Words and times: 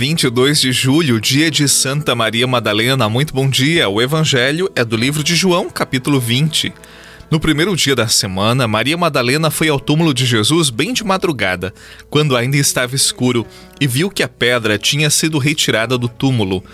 22 0.00 0.62
de 0.62 0.72
julho, 0.72 1.20
dia 1.20 1.50
de 1.50 1.68
Santa 1.68 2.14
Maria 2.14 2.46
Madalena. 2.46 3.06
Muito 3.06 3.34
bom 3.34 3.50
dia. 3.50 3.86
O 3.86 4.00
evangelho 4.00 4.72
é 4.74 4.82
do 4.82 4.96
livro 4.96 5.22
de 5.22 5.36
João, 5.36 5.68
capítulo 5.68 6.18
20. 6.18 6.72
No 7.30 7.38
primeiro 7.38 7.76
dia 7.76 7.94
da 7.94 8.08
semana, 8.08 8.66
Maria 8.66 8.96
Madalena 8.96 9.50
foi 9.50 9.68
ao 9.68 9.78
túmulo 9.78 10.14
de 10.14 10.24
Jesus 10.24 10.70
bem 10.70 10.94
de 10.94 11.04
madrugada, 11.04 11.74
quando 12.08 12.34
ainda 12.34 12.56
estava 12.56 12.96
escuro, 12.96 13.46
e 13.78 13.86
viu 13.86 14.08
que 14.08 14.22
a 14.22 14.28
pedra 14.28 14.78
tinha 14.78 15.10
sido 15.10 15.36
retirada 15.36 15.98
do 15.98 16.08
túmulo. 16.08 16.64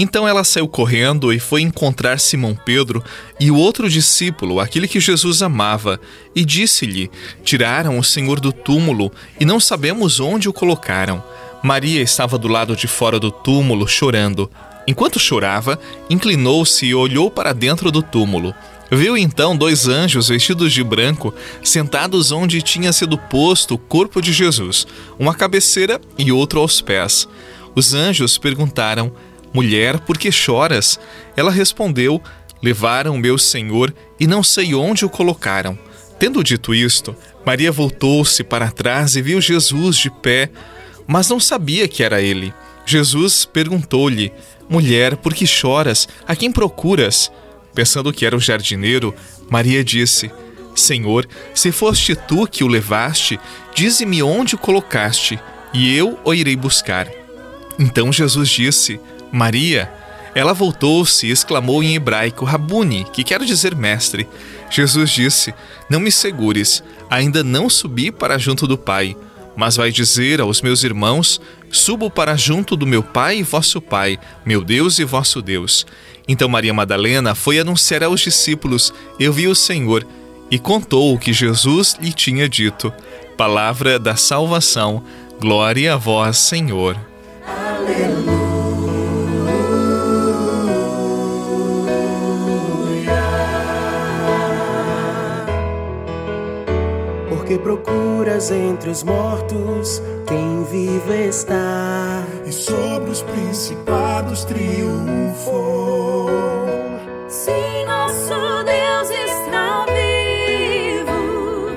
Então 0.00 0.28
ela 0.28 0.44
saiu 0.44 0.68
correndo 0.68 1.32
e 1.32 1.40
foi 1.40 1.60
encontrar 1.60 2.20
Simão 2.20 2.54
Pedro 2.54 3.02
e 3.40 3.50
o 3.50 3.56
outro 3.56 3.90
discípulo, 3.90 4.60
aquele 4.60 4.86
que 4.86 5.00
Jesus 5.00 5.42
amava, 5.42 6.00
e 6.36 6.44
disse-lhe: 6.44 7.10
Tiraram 7.42 7.98
o 7.98 8.04
Senhor 8.04 8.38
do 8.38 8.52
túmulo 8.52 9.10
e 9.40 9.44
não 9.44 9.58
sabemos 9.58 10.20
onde 10.20 10.48
o 10.48 10.52
colocaram. 10.52 11.20
Maria 11.64 12.00
estava 12.00 12.38
do 12.38 12.46
lado 12.46 12.76
de 12.76 12.86
fora 12.86 13.18
do 13.18 13.32
túmulo, 13.32 13.88
chorando. 13.88 14.48
Enquanto 14.86 15.18
chorava, 15.18 15.76
inclinou-se 16.08 16.86
e 16.86 16.94
olhou 16.94 17.28
para 17.28 17.52
dentro 17.52 17.90
do 17.90 18.00
túmulo. 18.00 18.54
Viu 18.92 19.18
então 19.18 19.56
dois 19.56 19.88
anjos 19.88 20.28
vestidos 20.28 20.72
de 20.72 20.84
branco, 20.84 21.34
sentados 21.60 22.30
onde 22.30 22.62
tinha 22.62 22.92
sido 22.92 23.18
posto 23.18 23.74
o 23.74 23.78
corpo 23.78 24.22
de 24.22 24.32
Jesus, 24.32 24.86
uma 25.18 25.34
cabeceira 25.34 26.00
e 26.16 26.30
outro 26.30 26.60
aos 26.60 26.80
pés. 26.80 27.28
Os 27.74 27.92
anjos 27.94 28.38
perguntaram: 28.38 29.12
Mulher, 29.52 30.00
por 30.00 30.18
que 30.18 30.30
choras? 30.30 30.98
Ela 31.36 31.50
respondeu: 31.50 32.22
Levaram 32.62 33.16
meu 33.16 33.38
senhor 33.38 33.94
e 34.18 34.26
não 34.26 34.42
sei 34.42 34.74
onde 34.74 35.04
o 35.04 35.10
colocaram. 35.10 35.78
Tendo 36.18 36.42
dito 36.42 36.74
isto, 36.74 37.14
Maria 37.46 37.70
voltou-se 37.70 38.42
para 38.42 38.70
trás 38.70 39.14
e 39.14 39.22
viu 39.22 39.40
Jesus 39.40 39.96
de 39.96 40.10
pé, 40.10 40.50
mas 41.06 41.28
não 41.28 41.38
sabia 41.38 41.86
que 41.86 42.02
era 42.02 42.20
ele. 42.20 42.52
Jesus 42.84 43.44
perguntou-lhe: 43.44 44.32
Mulher, 44.68 45.16
por 45.16 45.32
que 45.32 45.46
choras? 45.46 46.08
A 46.26 46.34
quem 46.34 46.50
procuras? 46.50 47.30
Pensando 47.74 48.12
que 48.12 48.26
era 48.26 48.36
o 48.36 48.40
jardineiro, 48.40 49.14
Maria 49.48 49.84
disse: 49.84 50.30
Senhor, 50.74 51.28
se 51.54 51.70
foste 51.70 52.14
tu 52.14 52.46
que 52.46 52.64
o 52.64 52.68
levaste, 52.68 53.38
dize-me 53.74 54.22
onde 54.22 54.56
o 54.56 54.58
colocaste, 54.58 55.38
e 55.72 55.96
eu 55.96 56.18
o 56.24 56.34
irei 56.34 56.56
buscar. 56.56 57.08
Então 57.78 58.12
Jesus 58.12 58.48
disse: 58.48 59.00
Maria, 59.32 59.90
ela 60.34 60.52
voltou-se 60.52 61.26
e 61.26 61.30
exclamou 61.30 61.82
em 61.82 61.94
hebraico 61.94 62.44
Rabuni, 62.44 63.04
que 63.12 63.24
quer 63.24 63.40
dizer 63.42 63.74
mestre. 63.74 64.28
Jesus 64.70 65.10
disse: 65.10 65.54
Não 65.88 66.00
me 66.00 66.12
segures, 66.12 66.82
ainda 67.10 67.42
não 67.42 67.68
subi 67.68 68.10
para 68.12 68.38
junto 68.38 68.66
do 68.66 68.78
Pai, 68.78 69.16
mas 69.56 69.76
vai 69.76 69.90
dizer 69.90 70.40
aos 70.40 70.62
meus 70.62 70.84
irmãos: 70.84 71.40
Subo 71.70 72.10
para 72.10 72.36
junto 72.36 72.76
do 72.76 72.86
meu 72.86 73.02
Pai 73.02 73.38
e 73.38 73.42
vosso 73.42 73.80
Pai, 73.80 74.18
meu 74.44 74.62
Deus 74.62 74.98
e 74.98 75.04
vosso 75.04 75.42
Deus. 75.42 75.86
Então 76.28 76.48
Maria 76.48 76.74
Madalena 76.74 77.34
foi 77.34 77.58
anunciar 77.58 78.04
aos 78.04 78.20
discípulos: 78.20 78.92
Eu 79.18 79.32
vi 79.32 79.48
o 79.48 79.54
Senhor, 79.54 80.06
e 80.50 80.58
contou 80.58 81.14
o 81.14 81.18
que 81.18 81.32
Jesus 81.32 81.96
lhe 82.00 82.12
tinha 82.12 82.48
dito. 82.48 82.92
Palavra 83.36 83.98
da 83.98 84.16
salvação. 84.16 85.02
Glória 85.40 85.94
a 85.94 85.96
vós, 85.96 86.36
Senhor. 86.38 86.96
Aleluia. 87.46 88.37
Porque 97.48 97.58
procuras 97.58 98.50
entre 98.50 98.90
os 98.90 99.02
mortos 99.02 100.02
quem 100.26 100.64
vive 100.64 101.28
está. 101.28 102.22
E 102.44 102.52
sobre 102.52 103.10
os 103.10 103.22
principados 103.22 104.44
triunfou. 104.44 106.28
Sim, 107.26 107.86
nosso 107.86 108.64
Deus 108.64 109.08
está 109.10 109.86
vivo. 109.86 111.70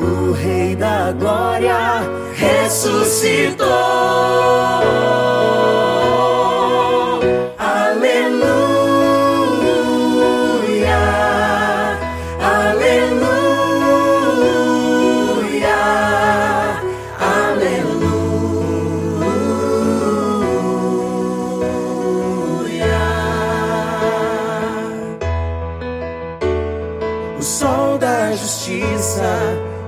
O 0.00 0.32
Rei 0.32 0.74
da 0.74 1.12
Glória 1.12 2.00
ressuscitou. 2.34 3.68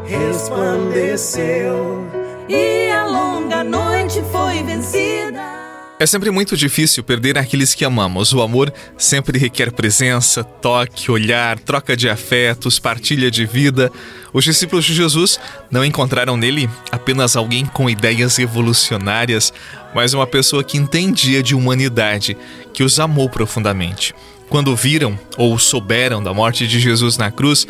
Resplandeceu 0.06 2.04
e 2.48 2.90
a 2.90 3.06
longa 3.06 3.62
noite 3.62 4.20
foi 4.32 4.60
vencida. 4.64 5.54
É 6.00 6.04
sempre 6.04 6.32
muito 6.32 6.56
difícil 6.56 7.04
perder 7.04 7.38
aqueles 7.38 7.72
que 7.72 7.84
amamos. 7.84 8.32
O 8.32 8.42
amor 8.42 8.74
sempre 8.98 9.38
requer 9.38 9.70
presença, 9.70 10.42
toque, 10.42 11.12
olhar, 11.12 11.56
troca 11.60 11.96
de 11.96 12.08
afetos, 12.08 12.80
partilha 12.80 13.30
de 13.30 13.46
vida. 13.46 13.92
Os 14.32 14.42
discípulos 14.42 14.84
de 14.84 14.92
Jesus 14.92 15.38
não 15.70 15.84
encontraram 15.84 16.36
nele 16.36 16.68
apenas 16.90 17.36
alguém 17.36 17.64
com 17.64 17.88
ideias 17.88 18.36
revolucionárias, 18.36 19.52
mas 19.94 20.12
uma 20.12 20.26
pessoa 20.26 20.64
que 20.64 20.76
entendia 20.76 21.40
de 21.40 21.54
humanidade, 21.54 22.36
que 22.72 22.82
os 22.82 22.98
amou 22.98 23.30
profundamente. 23.30 24.12
Quando 24.54 24.76
viram 24.76 25.18
ou 25.36 25.58
souberam 25.58 26.22
da 26.22 26.32
morte 26.32 26.64
de 26.68 26.78
Jesus 26.78 27.18
na 27.18 27.28
cruz, 27.28 27.66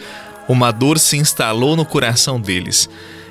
uma 0.47 0.71
dor 0.71 0.99
se 0.99 1.17
instalou 1.17 1.77
no 1.77 1.87
coração 1.87 2.39
deles. 2.39 2.91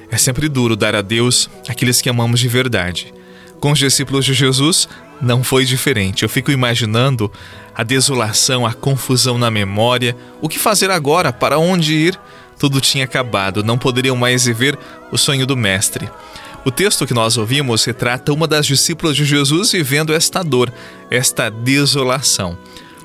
É 0.09 0.17
sempre 0.17 0.49
duro 0.49 0.75
dar 0.75 0.95
a 0.95 1.03
Deus 1.03 1.47
aqueles 1.69 2.01
que 2.01 2.09
amamos 2.09 2.39
de 2.39 2.47
verdade. 2.47 3.13
Com 3.59 3.71
os 3.71 3.77
discípulos 3.77 4.25
de 4.25 4.33
Jesus, 4.33 4.89
não 5.21 5.43
foi 5.43 5.65
diferente. 5.65 6.23
Eu 6.23 6.29
fico 6.29 6.49
imaginando 6.49 7.31
a 7.75 7.83
desolação, 7.83 8.65
a 8.65 8.73
confusão 8.73 9.37
na 9.37 9.51
memória. 9.51 10.17
O 10.41 10.49
que 10.49 10.57
fazer 10.57 10.89
agora? 10.89 11.31
Para 11.31 11.59
onde 11.59 11.93
ir? 11.93 12.19
Tudo 12.57 12.81
tinha 12.81 13.05
acabado, 13.05 13.63
não 13.63 13.77
poderiam 13.77 14.15
mais 14.15 14.45
viver 14.45 14.79
o 15.11 15.17
sonho 15.17 15.45
do 15.45 15.55
Mestre. 15.55 16.09
O 16.65 16.71
texto 16.71 17.05
que 17.05 17.13
nós 17.13 17.37
ouvimos 17.37 17.85
retrata 17.85 18.33
uma 18.33 18.47
das 18.47 18.65
discípulas 18.65 19.15
de 19.15 19.23
Jesus 19.23 19.73
vivendo 19.73 20.11
esta 20.11 20.41
dor, 20.41 20.73
esta 21.11 21.51
desolação. 21.51 22.57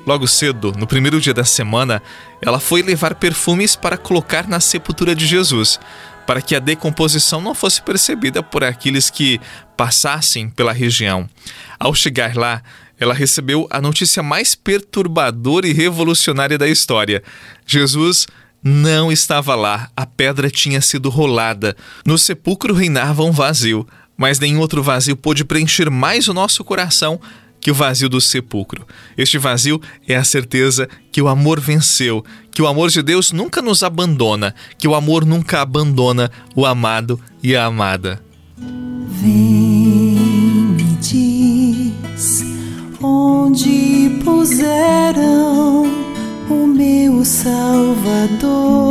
Logo 0.09 0.27
cedo, 0.27 0.73
no 0.75 0.87
primeiro 0.87 1.21
dia 1.21 1.35
da 1.35 1.45
semana, 1.45 2.01
ela 2.41 2.59
foi 2.59 2.81
levar 2.81 3.13
perfumes 3.13 3.75
para 3.75 3.95
colocar 3.95 4.47
na 4.47 4.59
sepultura 4.59 5.13
de 5.13 5.27
Jesus, 5.27 5.79
para 6.25 6.41
que 6.41 6.55
a 6.55 6.59
decomposição 6.59 7.39
não 7.39 7.53
fosse 7.53 7.79
percebida 7.79 8.41
por 8.41 8.63
aqueles 8.63 9.11
que 9.11 9.39
passassem 9.77 10.49
pela 10.49 10.73
região. 10.73 11.29
Ao 11.79 11.93
chegar 11.93 12.35
lá, 12.35 12.63
ela 12.99 13.13
recebeu 13.13 13.67
a 13.69 13.79
notícia 13.79 14.23
mais 14.23 14.55
perturbadora 14.55 15.67
e 15.67 15.73
revolucionária 15.73 16.57
da 16.57 16.67
história. 16.67 17.21
Jesus 17.67 18.25
não 18.63 19.11
estava 19.11 19.53
lá, 19.53 19.91
a 19.95 20.07
pedra 20.07 20.49
tinha 20.49 20.81
sido 20.81 21.11
rolada. 21.11 21.77
No 22.03 22.17
sepulcro 22.17 22.73
reinava 22.73 23.23
um 23.23 23.31
vazio, 23.31 23.87
mas 24.17 24.39
nenhum 24.39 24.59
outro 24.59 24.81
vazio 24.81 25.15
pôde 25.15 25.45
preencher 25.45 25.91
mais 25.91 26.27
o 26.27 26.33
nosso 26.33 26.63
coração 26.63 27.21
que 27.61 27.71
o 27.71 27.73
vazio 27.73 28.09
do 28.09 28.21
sepulcro. 28.21 28.87
Este 29.17 29.37
vazio 29.37 29.81
é 30.07 30.15
a 30.15 30.23
certeza 30.23 30.87
que 31.11 31.21
o 31.21 31.27
amor 31.27 31.59
venceu, 31.59 32.23
que 32.51 32.61
o 32.61 32.67
amor 32.67 32.89
de 32.89 33.01
Deus 33.01 33.31
nunca 33.31 33.61
nos 33.61 33.83
abandona, 33.83 34.53
que 34.77 34.87
o 34.87 34.95
amor 34.95 35.25
nunca 35.25 35.61
abandona 35.61 36.31
o 36.55 36.65
amado 36.65 37.19
e 37.43 37.55
a 37.55 37.65
amada. 37.65 38.21
Vem 39.21 39.39
me 40.75 40.97
diz 41.01 42.43
onde 43.01 44.19
puseram 44.23 45.83
o 46.49 46.67
meu 46.67 47.23
Salvador. 47.23 48.88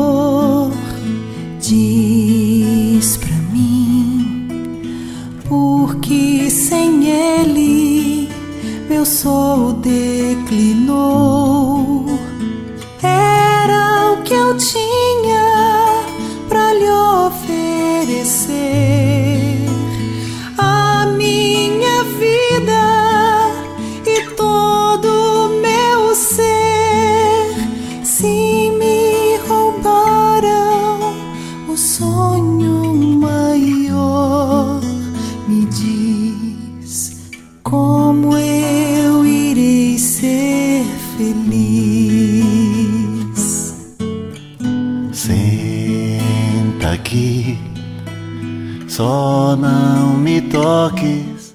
Só 48.98 49.54
não 49.54 50.16
me 50.16 50.40
toques. 50.40 51.54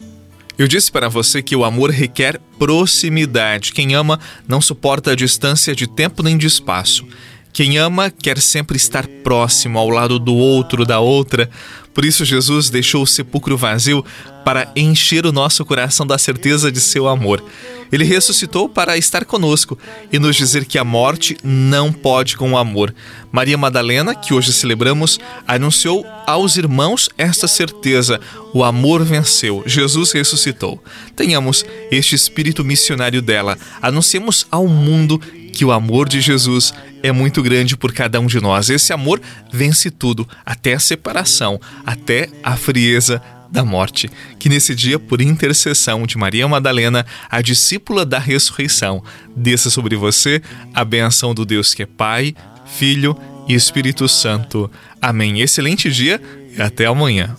Eu 0.57 0.65
disse 0.65 0.89
para 0.89 1.09
você 1.09 1.43
que 1.43 1.57
o 1.57 1.65
amor 1.65 1.89
requer 1.89 2.39
proximidade. 2.57 3.73
Quem 3.73 3.95
ama 3.95 4.17
não 4.47 4.61
suporta 4.61 5.11
a 5.11 5.15
distância 5.15 5.75
de 5.75 5.85
tempo 5.85 6.23
nem 6.23 6.37
de 6.37 6.47
espaço. 6.47 7.05
Quem 7.53 7.77
ama 7.77 8.09
quer 8.09 8.39
sempre 8.39 8.75
estar 8.77 9.07
próximo, 9.23 9.77
ao 9.77 9.87
lado 9.87 10.17
do 10.17 10.33
outro, 10.33 10.83
da 10.83 10.99
outra. 10.99 11.47
Por 11.93 12.03
isso, 12.03 12.25
Jesus 12.25 12.71
deixou 12.71 13.03
o 13.03 13.07
sepulcro 13.07 13.55
vazio 13.55 14.03
para 14.43 14.71
encher 14.75 15.27
o 15.27 15.31
nosso 15.31 15.63
coração 15.63 16.05
da 16.05 16.17
certeza 16.17 16.71
de 16.71 16.81
seu 16.81 17.07
amor. 17.07 17.43
Ele 17.91 18.03
ressuscitou 18.03 18.67
para 18.67 18.97
estar 18.97 19.23
conosco 19.23 19.77
e 20.11 20.17
nos 20.17 20.35
dizer 20.35 20.65
que 20.65 20.79
a 20.79 20.83
morte 20.83 21.37
não 21.43 21.93
pode 21.93 22.35
com 22.35 22.53
o 22.53 22.57
amor. 22.57 22.91
Maria 23.31 23.55
Madalena, 23.55 24.15
que 24.15 24.33
hoje 24.33 24.51
celebramos, 24.51 25.19
anunciou 25.47 26.03
aos 26.25 26.57
irmãos 26.57 27.07
esta 27.19 27.47
certeza: 27.47 28.19
o 28.51 28.63
amor 28.63 29.03
venceu, 29.03 29.61
Jesus 29.67 30.11
ressuscitou. 30.11 30.83
Tenhamos 31.15 31.63
este 31.91 32.15
espírito 32.15 32.65
missionário 32.65 33.21
dela, 33.21 33.59
anunciemos 33.79 34.47
ao 34.49 34.67
mundo 34.67 35.21
que 35.53 35.63
o 35.63 35.71
amor 35.71 36.09
de 36.09 36.19
Jesus 36.19 36.73
é 37.03 37.11
muito 37.11 37.43
grande 37.43 37.75
por 37.75 37.93
cada 37.93 38.19
um 38.19 38.25
de 38.25 38.39
nós. 38.39 38.69
Esse 38.69 38.93
amor 38.93 39.21
vence 39.51 39.91
tudo, 39.91 40.27
até 40.45 40.73
a 40.73 40.79
separação, 40.79 41.59
até 41.85 42.29
a 42.41 42.55
frieza 42.55 43.21
da 43.51 43.63
morte. 43.63 44.09
Que 44.39 44.49
nesse 44.49 44.73
dia, 44.73 44.97
por 44.97 45.21
intercessão 45.21 46.07
de 46.07 46.17
Maria 46.17 46.47
Madalena, 46.47 47.05
a 47.29 47.41
discípula 47.41 48.05
da 48.05 48.17
ressurreição, 48.17 49.03
desça 49.35 49.69
sobre 49.69 49.95
você 49.95 50.41
a 50.73 50.83
benção 50.83 51.35
do 51.35 51.45
Deus 51.45 51.73
que 51.73 51.83
é 51.83 51.85
Pai, 51.85 52.33
Filho 52.65 53.15
e 53.47 53.53
Espírito 53.53 54.07
Santo. 54.07 54.71
Amém. 55.01 55.41
Excelente 55.41 55.91
dia 55.91 56.19
e 56.57 56.61
até 56.61 56.85
amanhã. 56.85 57.35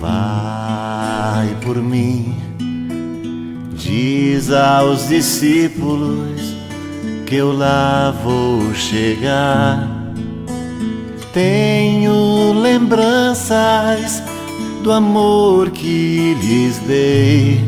Vai 0.00 1.54
por 1.60 1.76
mim 1.76 2.50
Diz 3.80 4.50
aos 4.50 5.08
discípulos 5.08 6.59
que 7.30 7.36
eu 7.36 7.56
lá 7.56 8.12
vou 8.24 8.74
chegar. 8.74 9.88
Tenho 11.32 12.52
lembranças 12.60 14.20
do 14.82 14.90
amor 14.90 15.70
que 15.70 16.34
lhes 16.42 16.78
dei. 16.78 17.60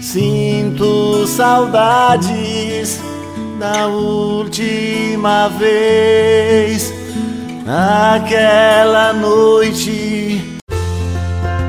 Sinto 0.00 1.26
saudades 1.26 2.98
da 3.58 3.86
última 3.86 5.48
vez, 5.48 6.90
naquela 7.66 9.12
noite 9.12 10.07